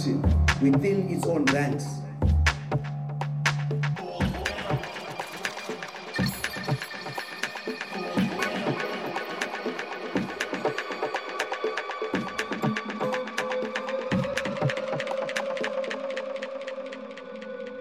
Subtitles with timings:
[0.00, 0.22] corruption
[0.60, 1.86] within its own ranks.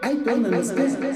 [0.01, 1.08] I don't understand.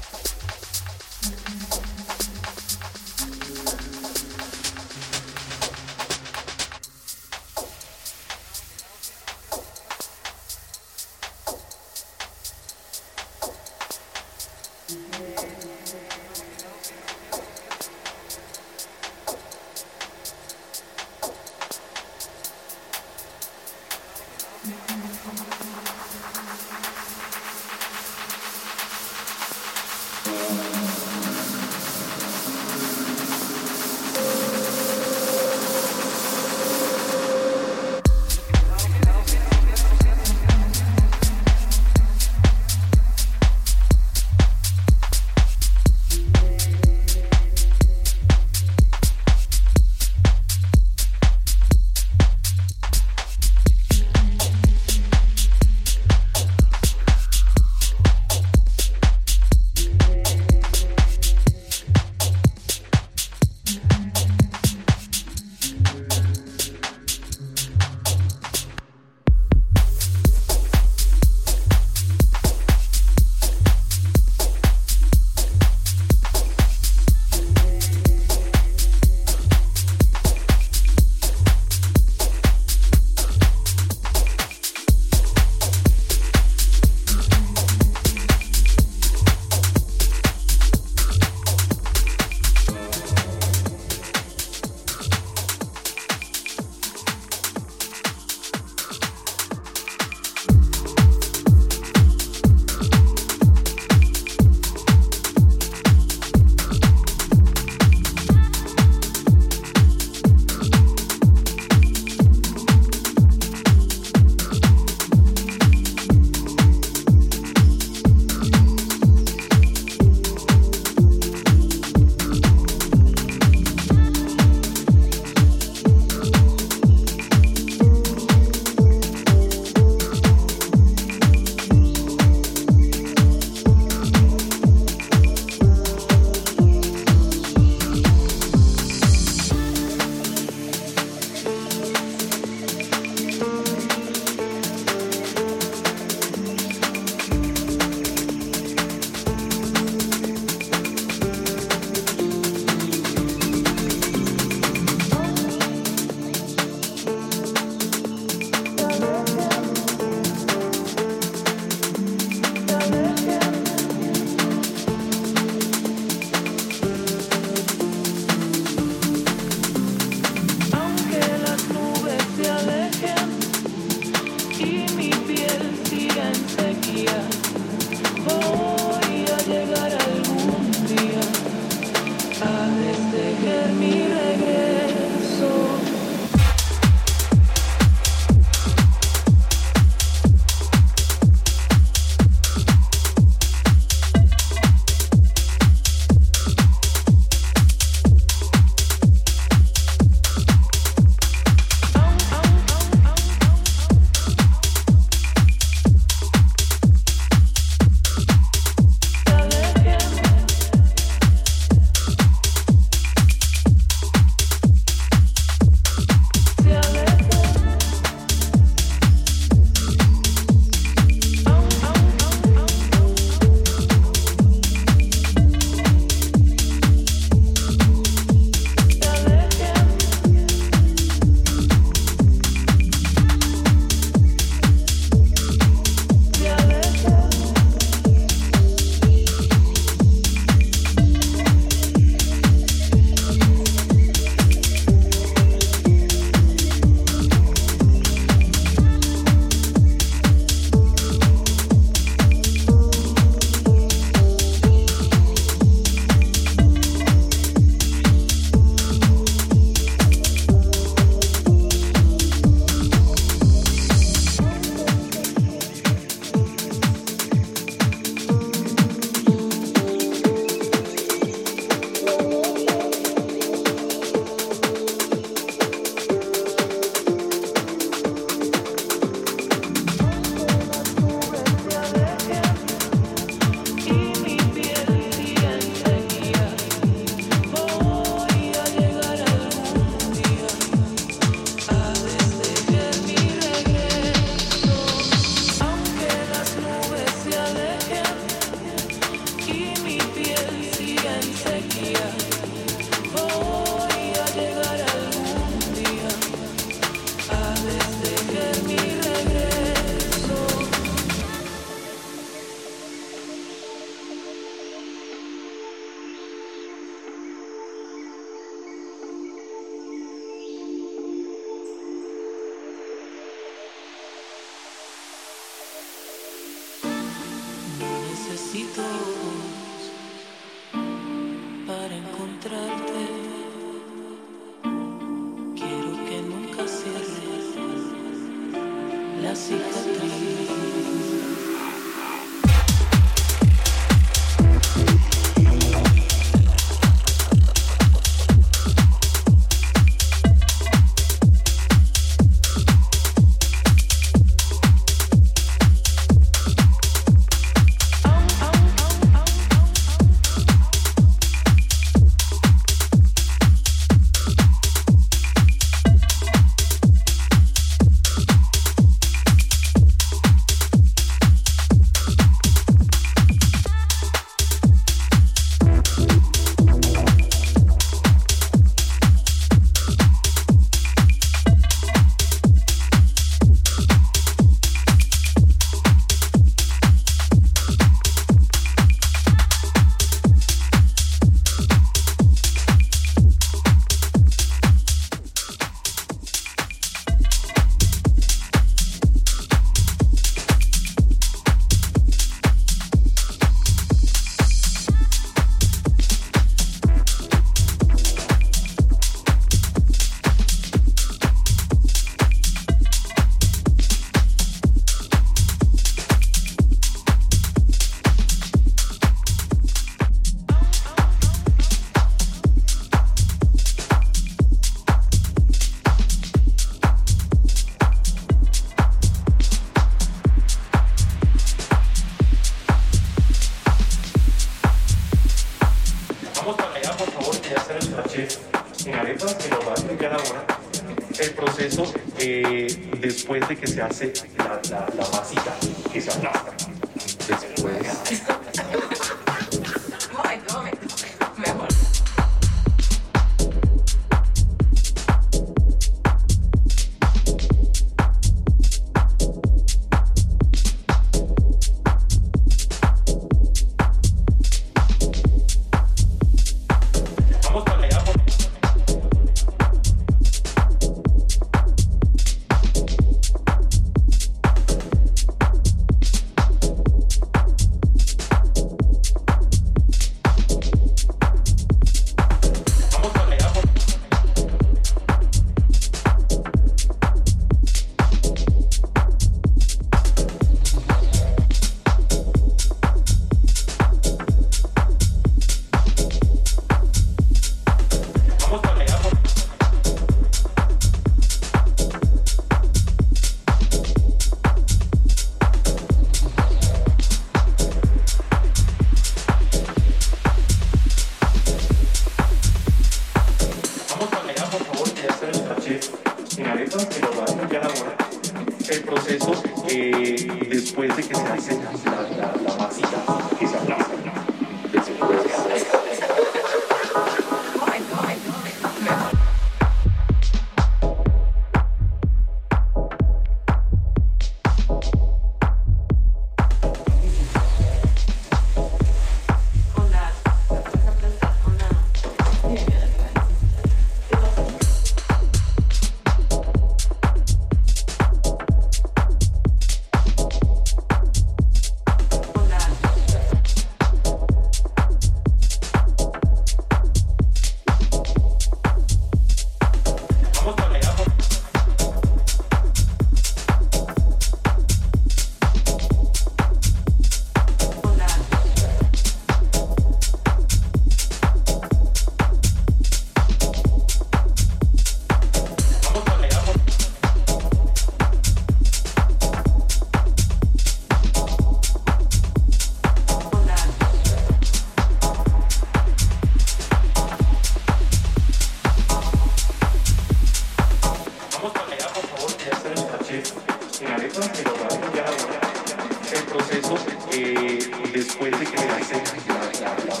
[596.31, 596.75] proceso
[597.11, 597.59] eh,
[597.93, 600.00] después de que me la,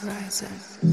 [0.00, 0.87] Horizon.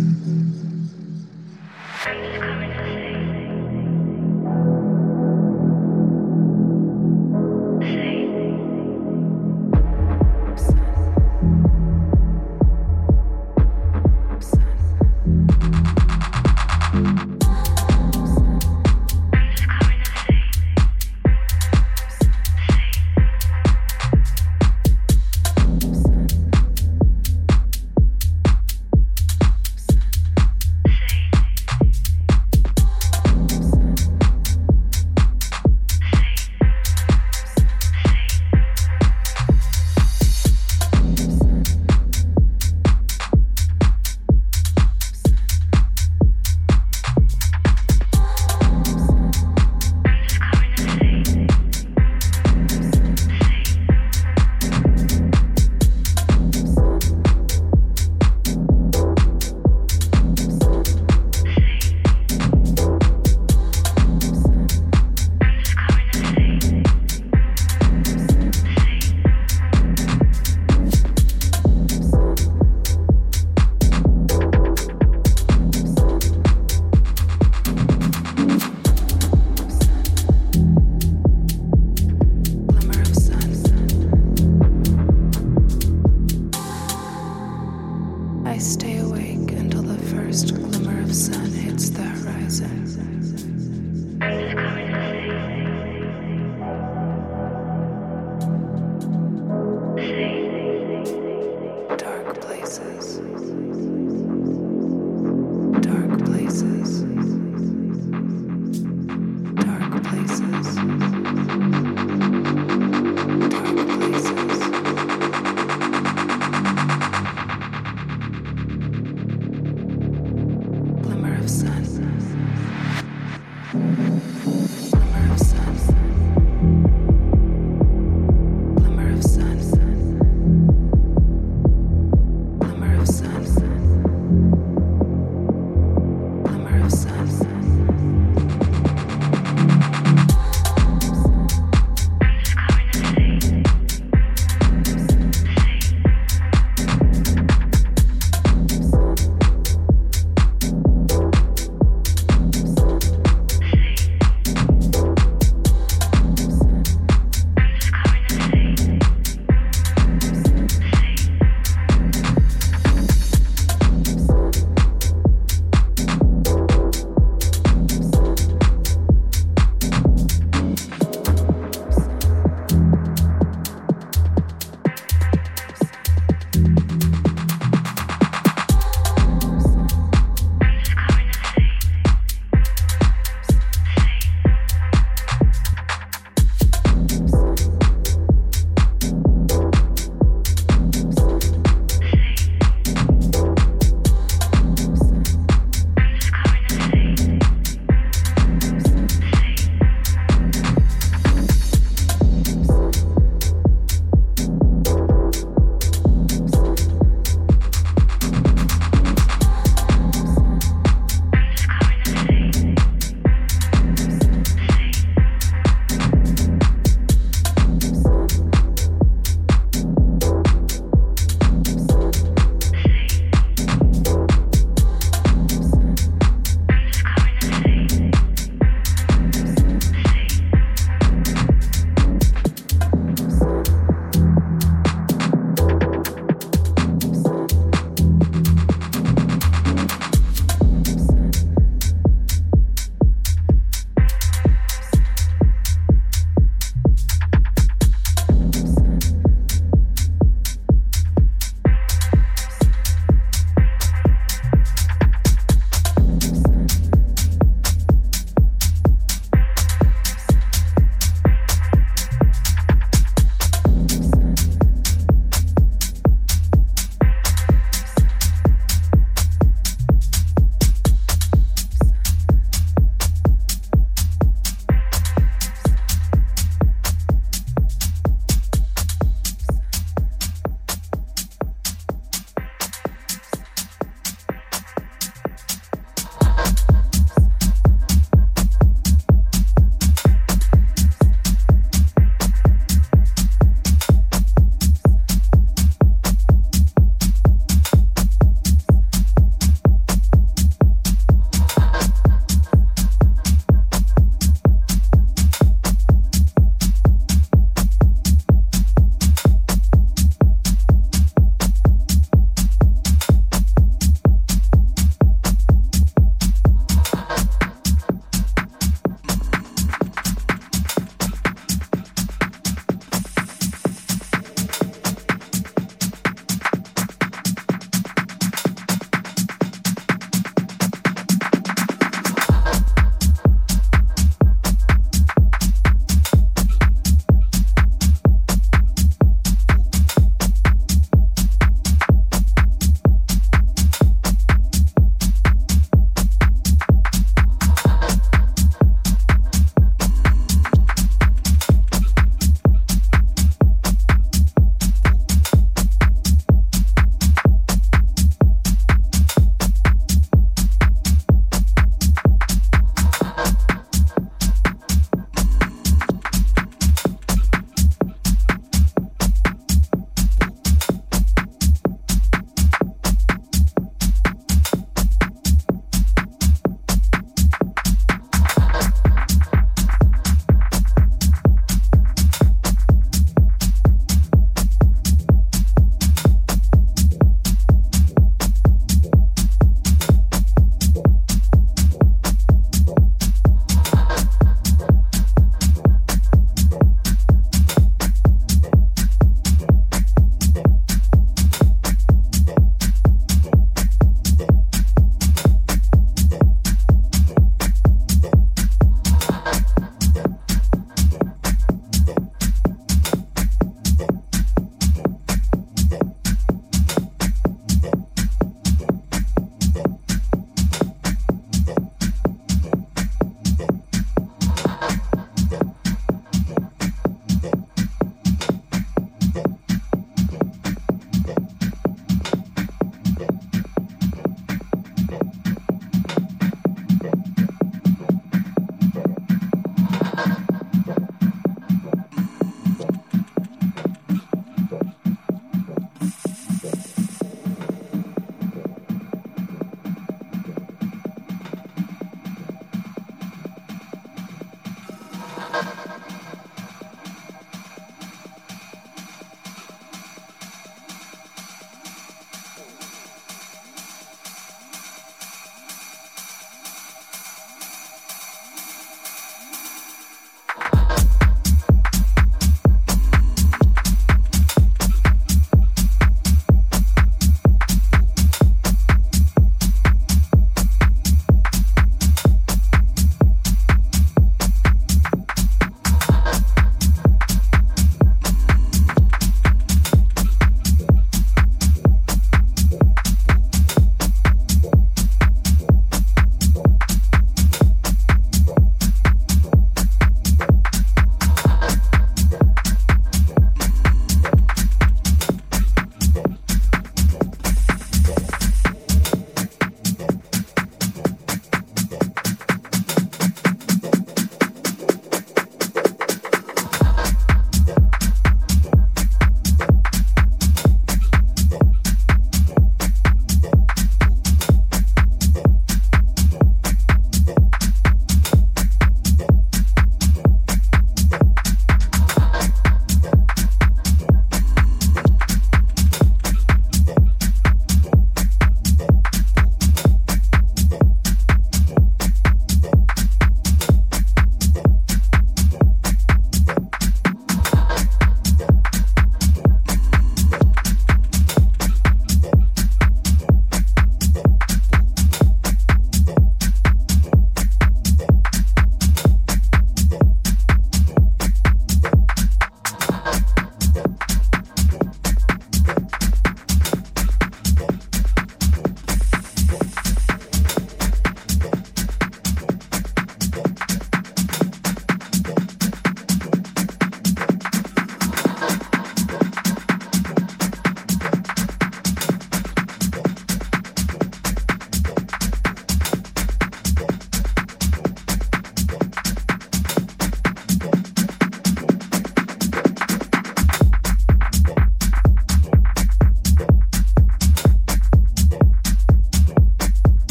[88.56, 92.85] I stay awake until the first glimmer of sun hits the horizon.